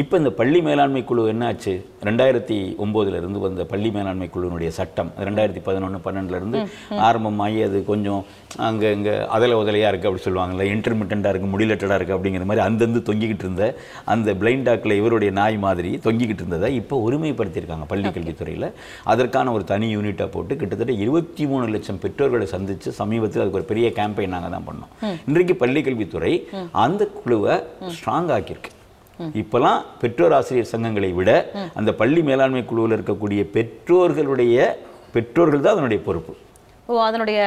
இப்போ 0.01 0.15
இந்த 0.21 0.31
பள்ளி 0.37 0.59
மேலாண்மை 0.65 1.01
குழு 1.09 1.21
என்னாச்சு? 1.31 1.73
ரெண்டாயிரத்தி 2.07 2.55
ஒம்போதுல 2.83 3.19
இருந்து 3.19 3.39
வந்த 3.43 3.61
பள்ளி 3.71 3.89
மேலாண்மை 3.95 4.27
குழுவினுடைய 4.33 4.69
சட்டம் 4.77 5.11
ரெண்டாயிரத்தி 5.25 5.61
பதினொன்று 5.67 5.99
பன்னெண்டுல 6.05 6.39
இருந்து 6.41 6.59
ஆரம்பமாகி 7.07 7.59
அது 7.67 7.77
கொஞ்சம் 7.91 8.21
அங்க 8.67 8.91
இங்க 8.97 9.11
அதல 9.35 9.59
உதலையா 9.61 9.87
இருக்கு 9.91 10.09
அப்படி 10.09 10.25
சொல்லுவாங்கல்ல 10.25 10.65
இன்டர்மிட்டண்டாக 10.73 11.33
இருக்கு 11.33 11.49
முடிலட்டடாக 11.53 11.99
இருக்கு 11.99 12.15
அப்படிங்கிற 12.17 12.49
மாதிரி 12.49 12.65
அந்தந்து 12.67 13.01
தொங்கிக்கிட்டு 13.09 13.47
இருந்த 13.47 13.65
அந்த 14.13 14.35
பிளைண்ட் 14.43 14.67
டாக்ல 14.69 14.99
இவருடைய 15.01 15.31
நாய் 15.39 15.57
மாதிரி 15.67 15.91
தொங்கிக்கிட்டு 16.07 16.45
இருந்ததை 16.45 16.71
இப்போ 16.81 17.01
ஒருமைப்படுத்தியிருக்காங்க 17.07 17.87
பள்ளி 17.93 18.11
கல்வித்துறையில. 18.17 18.69
அதற்கான 19.13 19.51
ஒரு 19.57 19.65
தனி 19.73 19.89
யூனிட்டை 19.95 20.27
போட்டு 20.37 20.53
கிட்டத்தட்ட 20.61 20.95
இருபத்தி 21.05 21.45
மூணு 21.53 21.67
லட்சம் 21.75 22.01
பெற்றோர்களை 22.05 22.47
சந்திச்சு 22.55 22.91
சமீபத்தில் 23.01 23.43
அதுக்கு 23.43 23.61
ஒரு 23.63 23.71
பெரிய 23.73 23.89
கேம்பெயின் 23.99 24.35
நாங்க 24.37 24.49
தான் 24.57 24.69
பண்ணோம். 24.69 24.91
இன்றைக்கு 25.29 25.55
பள்ளி 25.65 25.83
கல்வித்துறை 25.89 26.33
அந்த 26.85 27.05
குழுவை 27.21 27.55
ஸ்ட்ராங் 27.97 28.33
ஆக்கியிருக்கு. 28.37 28.71
இப்போலாம் 29.41 29.81
பெற்றோர் 30.01 30.33
ஆசிரியர் 30.33 30.71
சங்கங்களை 30.71 31.13
விட 31.13 31.31
அந்த 31.73 31.93
பள்ளி 31.93 32.21
மேலாண்மை 32.21 32.65
குழுவில் 32.65 32.95
இருக்கக்கூடிய 32.97 33.43
பெற்றோர்களுடைய 33.57 34.57
பெற்றோர்கள் 35.13 35.61
தான் 35.61 35.73
அதனுடைய 35.73 36.03
பொறுப்பு. 36.03 36.33
ஓ 36.87 36.95
அதனுடைய 37.01 37.39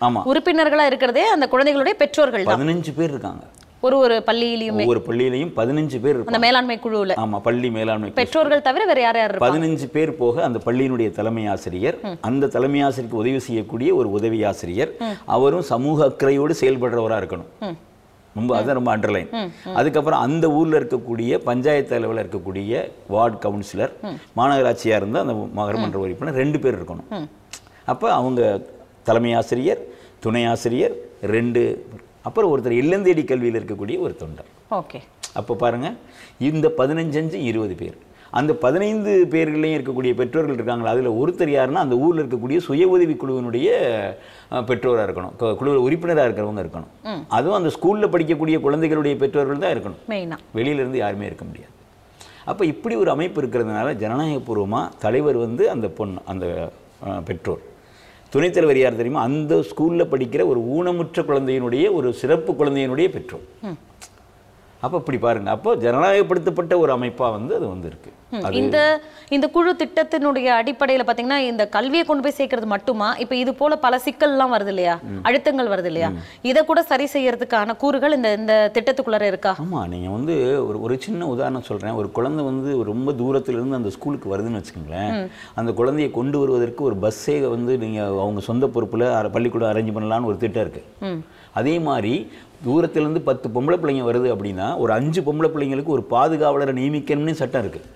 ஆமா. 0.00 0.20
உறுப்பினர்களா 0.32 0.84
இருக்கிறதே 0.86 1.24
அந்த 1.26 1.48
குழந்தைகளுடைய 1.48 1.96
பெற்றோர்கள் 2.02 2.44
தான். 2.44 2.60
பதினஞ்சு 2.60 2.92
பேர் 2.98 3.10
இருக்காங்க. 3.10 3.44
ஒரு 3.80 3.98
ஒரு 3.98 4.22
பள்ளியிலயுமே. 4.28 4.84
ஒவ்வொரு 4.84 5.02
பள்ளியிலையும் 5.08 5.52
பதினஞ்சு 5.56 6.00
பேர் 6.04 6.16
அந்த 6.26 6.38
மேலாண்மை 6.38 6.78
குழுவுல. 6.84 7.14
ஆமா 7.24 7.38
பள்ளி 7.38 7.70
மேலாண்மை. 7.70 8.10
பெற்றோர்கள் 8.10 8.62
தவிர 8.62 8.84
வேற 8.84 9.00
யார் 9.00 9.16
யார் 9.16 9.34
பதினஞ்சு 9.44 9.86
பேர் 9.96 10.16
போக 10.16 10.44
அந்த 10.44 10.58
பள்ளியினுடைய 10.64 11.10
தலைமை 11.10 11.46
ஆசிரியர் 11.46 11.98
அந்த 12.20 12.46
தலைமை 12.46 12.80
ஆசிரியருக்கு 12.80 13.22
உதவி 13.24 13.38
செய்யக்கூடிய 13.38 13.94
ஒரு 13.94 14.10
உதவி 14.10 14.44
ஆசிரியர். 14.44 14.92
அவரும் 15.24 15.62
சமூக 15.62 16.04
அக்கறையோடு 16.04 16.54
செயல்படுறவரா 16.62 17.18
இருக்கணும். 17.22 17.50
ரொம்ப 18.38 18.52
அதான் 18.58 18.78
ரொம்ப 18.78 18.90
அண்டர்லைன் 18.96 19.30
அதுக்கப்புறம் 19.78 20.22
அந்த 20.26 20.46
ஊர்ல 20.58 20.80
இருக்கக்கூடிய 20.80 21.38
பஞ்சாயத்து 21.50 21.96
அளவில் 21.98 22.22
இருக்கக்கூடிய 22.24 22.72
வார்டு 23.14 23.38
கவுன்சிலர் 23.44 23.94
மாநகராட்சியா 24.38 24.98
இருந்தால் 25.00 25.24
அந்த 25.26 25.36
மகரமன்ற 25.60 25.98
உறுப்பினர் 26.04 26.40
ரெண்டு 26.42 26.60
பேர் 26.64 26.78
இருக்கணும். 26.78 27.08
அப்ப 27.92 28.12
அவங்க 28.20 28.42
தலைமை 29.08 29.32
ஆசிரியர் 29.40 29.82
துணை 30.24 30.42
ஆசிரியர் 30.52 30.94
ரெண்டு 31.36 31.60
அப்புறம் 32.28 32.50
ஒருத்தர் 32.52 32.80
இல்லந்தேடி 32.82 33.22
கல்வியில் 33.28 33.58
இருக்கக்கூடிய 33.60 33.96
ஒரு 34.06 34.14
தொண்டர். 34.22 34.48
ஓகே. 34.78 34.98
அப்போ 35.38 35.52
பாருங்க 35.62 35.88
இந்த 36.48 36.66
பதினஞ்சஞ்சு 36.80 37.38
இருபது 37.50 37.74
பேர். 37.82 37.96
அந்த 38.30 38.52
பதினைந்து 38.54 39.12
பேர்களையும் 39.30 39.78
இருக்கக்கூடிய 39.78 40.14
பெற்றோர்கள் 40.14 40.54
இருக்காங்களா? 40.54 40.90
அதில் 40.90 41.10
ஒருத்தர் 41.20 41.52
யாருன்னா 41.56 41.82
அந்த 41.84 41.96
ஊரில் 41.96 42.22
இருக்கக்கூடிய 42.24 42.58
சுய 42.66 42.88
உதவி 42.88 43.14
குழுவினுடைய 43.14 43.68
பெற்றோராக 44.70 45.06
இருக்கணும். 45.08 45.54
குழுவில் 45.60 45.84
உறுப்பினராக 45.86 46.28
இருக்கிறவங்க 46.28 46.62
இருக்கணும். 46.64 47.24
அதுவும் 47.28 47.58
அந்த 47.60 47.70
ஸ்கூலில் 47.76 48.12
படிக்கக்கூடிய 48.14 48.58
குழந்தைகளுடைய 48.66 49.16
பெற்றோர்கள் 49.22 49.62
தான் 49.64 49.76
இருக்கணும். 49.76 50.00
மெயினா. 50.12 50.38
வெளியில 50.58 50.82
இருந்து 50.82 50.98
யாருமே 51.04 51.26
இருக்க 51.26 51.44
முடியாது. 51.44 51.72
அப்போ 52.44 52.64
இப்படி 52.72 52.94
ஒரு 52.94 53.10
அமைப்பு 53.10 53.42
இருக்கிறதுனால 53.42 53.88
ஜனநாயகபூர்வமாக 54.02 54.92
தலைவர் 54.98 55.36
வந்து 55.36 55.70
அந்த 55.70 55.88
பொண்ணு 55.88 56.20
அந்த 56.32 56.46
பெற்றோர். 57.24 57.64
துணைத் 58.32 58.54
தலைவர் 58.54 58.78
யார் 58.78 59.00
தெரியுமா? 59.00 59.20
அந்த 59.28 59.54
ஸ்கூலில் 59.70 60.10
படிக்கிற 60.12 60.42
ஒரு 60.52 60.60
ஊனமுற்ற 60.76 61.22
குழந்தையினுடைய 61.28 61.84
ஒரு 61.98 62.08
சிறப்பு 62.22 62.52
குழந்தையினுடைய 62.52 63.08
பெற்றோர். 63.16 63.46
அப்போ 64.84 64.96
இப்படி 65.00 65.18
பாருங்க. 65.24 65.50
அப்போ 65.56 65.70
ஜனநாயகப்படுத்தப்பட்ட 65.84 66.74
ஒரு 66.82 66.90
அமைப்பாக 66.96 67.36
வந்து 67.36 67.52
அது 67.58 67.66
வந்து 67.74 67.88
இருக்கு 67.90 68.10
இந்த 68.60 68.78
இந்த 69.34 69.46
குழு 69.54 69.70
திட்டத்தினுடைய 69.80 70.48
அடிப்படையில 70.60 71.04
பாத்தீங்கன்னா 71.08 71.38
இந்த 71.50 71.64
கல்வியை 71.76 72.02
கொண்டு 72.06 72.24
போய் 72.24 72.36
சேர்க்கறது 72.38 72.66
மட்டுமா? 72.72 73.08
இப்ப 73.22 73.34
இது 73.42 73.52
போல 73.60 73.76
பல 73.84 73.98
சிக்கல்லாம் 74.06 74.52
வருது 74.54 74.72
இல்லையா? 74.74 74.94
அழுத்தங்கள் 75.28 75.70
வருது 75.72 75.88
இல்லையா? 75.90 76.10
இதை 76.50 76.60
கூட 76.70 76.80
சரி 76.90 77.06
செய்யறதுக்கான 77.14 77.76
கூறுகள் 77.82 78.16
இந்த 78.18 78.30
இந்த 78.40 78.54
திட்டத்துக்குள்ளார 78.76 79.26
இருக்கா? 79.32 79.52
ஆமாம் 79.64 79.88
நீங்கள் 79.94 80.14
வந்து 80.16 80.36
ஒரு 80.68 80.80
ஒரு 80.86 80.96
சின்ன 81.06 81.28
உதாரணம் 81.34 81.66
சொல்கிறேன் 81.70 81.98
ஒரு 82.02 82.10
குழந்தை 82.18 82.44
வந்து 82.50 82.70
ரொம்ப 82.90 83.14
தூரத்துல 83.22 83.58
இருந்து 83.60 83.80
அந்த 83.80 83.92
ஸ்கூலுக்கு 83.96 84.32
வருதுன்னு 84.34 84.60
வச்சுக்கோங்களேன். 84.60 85.10
அந்த 85.62 85.72
குழந்தையை 85.80 86.10
கொண்டு 86.18 86.38
வருவதற்கு 86.44 86.84
ஒரு 86.90 86.98
பஸ்ஸே 87.06 87.38
வந்து 87.56 87.74
நீங்கள் 87.86 88.20
அவங்க 88.24 88.42
சொந்த 88.50 88.68
பொறுப்பில் 88.76 89.06
பள்ளிக்கூடம் 89.36 89.72
அரேஞ்ச் 89.72 89.96
பண்ணலான்னு 89.98 90.30
ஒரு 90.32 90.40
திட்டம் 90.44 90.64
இருக்குது 90.66 91.18
அதே 91.58 91.74
மாதிரி 91.86 92.12
தூரத்துலேருந்து 92.64 93.22
பத்து 93.28 93.46
பொம்பளை 93.54 93.76
பிள்ளைங்க 93.82 94.04
வருது 94.08 94.28
அப்படின்னா 94.34 94.66
ஒரு 94.82 94.92
அஞ்சு 94.98 95.20
பொம்பளை 95.28 95.50
பிள்ளைங்களுக்கு 95.54 95.94
ஒரு 95.96 96.04
பாதுகாவலரை 96.14 96.74
நியமிக்கணும்னு 96.80 97.40
சட்டம் 97.40 97.64
இருக்குது. 97.64 97.86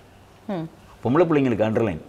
பொம்பளை 1.05 1.25
பிள்ளைங்களுக்கு 1.29 1.69
அண்டர்லைன் 1.69 2.03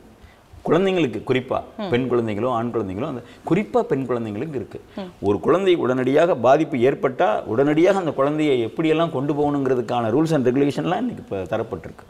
குழந்தைங்களுக்கு 0.68 1.20
குறிப்பாக 1.30 1.88
பெண் 1.94 2.06
குழந்தைகளோ 2.12 2.50
ஆண் 2.58 2.70
குழந்தைகளோ 2.74 3.08
அந்த 3.12 3.22
குறிப்பாக 3.50 3.84
பெண் 3.90 4.06
குழந்தைங்களுக்கு 4.10 4.60
இருக்குது 4.60 5.08
ஒரு 5.28 5.38
குழந்தை 5.46 5.74
உடனடியாக 5.84 6.36
பாதிப்பு 6.46 6.78
ஏற்பட்டால் 6.90 7.42
உடனடியாக 7.54 8.02
அந்த 8.02 8.12
குழந்தையை 8.20 8.56
எப்படியெல்லாம் 8.68 9.12
கொண்டு 9.16 9.34
போகணுங்கிறதுக்கான 9.40 10.12
ரூல்ஸ் 10.16 10.36
அண்ட் 10.38 10.48
ரெகுலேஷன்லாம் 10.50 11.02
இன்னைக்கு 11.04 11.24
இப்போ 11.26 11.40
தரப்பட்டிருக்கு. 11.54 12.06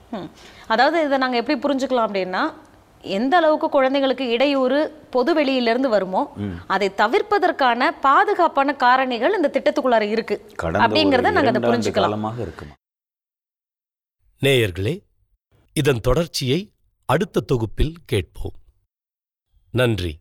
அதாவது 0.73 0.99
இதை 1.07 1.19
நாங்க 1.23 1.39
எப்படி 1.41 1.57
புரிஞ்சுக்கலாம் 1.65 2.07
அப்படின்னா 2.09 2.43
எந்த 3.03 3.37
அளவுக்கு 3.37 3.69
குழந்தைகளுக்கு 3.69 4.27
இடையூறு 4.27 5.07
பொது 5.09 5.33
வெளியிலிருந்து 5.33 5.89
வருமோ 5.89 6.33
அதை 6.67 6.89
தவிர்ப்பதற்கான 6.89 7.89
பாதுகாப்பான 8.01 8.75
காரணிகள் 8.79 9.35
இந்த 9.35 9.51
திட்டத்துக்குள்ளார 9.53 10.01
இருக்கு. 10.01 10.51
அப்படிங்கறத 10.55 11.17
ஒரு 11.17 11.31
நாங்க 11.31 11.51
அதை 11.51 11.61
புரிஞ்சுக்கலாம். 11.61 12.31
நேயர்களே 14.41 14.95
இதன் 15.73 16.01
தொடர்ச்சியை 16.01 16.71
அடுத்த 17.05 17.39
தொகுப்பில் 17.39 17.95
கேட்போம். 18.05 18.53
நன்றி. 19.71 20.19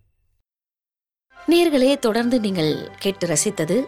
நேர்களே 1.46 1.98
தொடர்ந்து 1.98 2.40
நீங்கள் 2.40 2.90
கேட்டு 2.98 3.26
ரசித்தது 3.26 3.84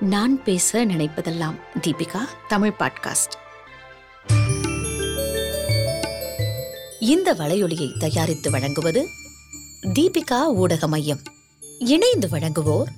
நான் 0.00 0.42
பேச 0.42 0.84
நினைப்பதெல்லாம் 0.86 1.54
தீபிகா 1.80 2.22
தமிழ் 2.48 2.74
பாட்காஸ்ட். 2.78 3.36
இந்த 7.08 7.34
வலையொலியை 7.34 7.98
தயாரித்து 7.98 8.50
வழங்குவது 8.50 9.06
தீபிகா 9.82 10.44
ஊடக 10.54 10.88
மையம். 10.88 11.20
இணைந்து 11.78 12.28
வழங்குவோர் 12.28 12.88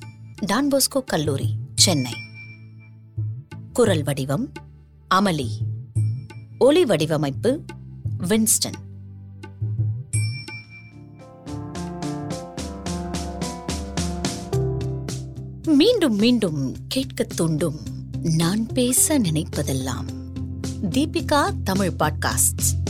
டான்போஸ்கோ 0.47 1.05
கல்லூரி 1.07 1.55
சென்னை. 1.75 2.13
குரல் 3.73 4.03
வடிவம் 4.03 4.53
அமளி. 5.15 5.49
ஒலி 6.59 6.85
வடிவமைப்பு 6.85 7.65
வின்ஸ்டன். 8.19 8.75
மீண்டும் 15.67 16.17
மீண்டும் 16.17 16.77
கேட்கத் 16.89 17.37
தூண்டும் 17.37 17.81
நான் 18.23 18.67
பேச 18.67 19.19
நினைப்பதெல்லாம் 19.19 20.07
தீபிகா 20.83 21.63
தமிழ் 21.65 21.93
பாட்காஸ்ட். 21.99 22.90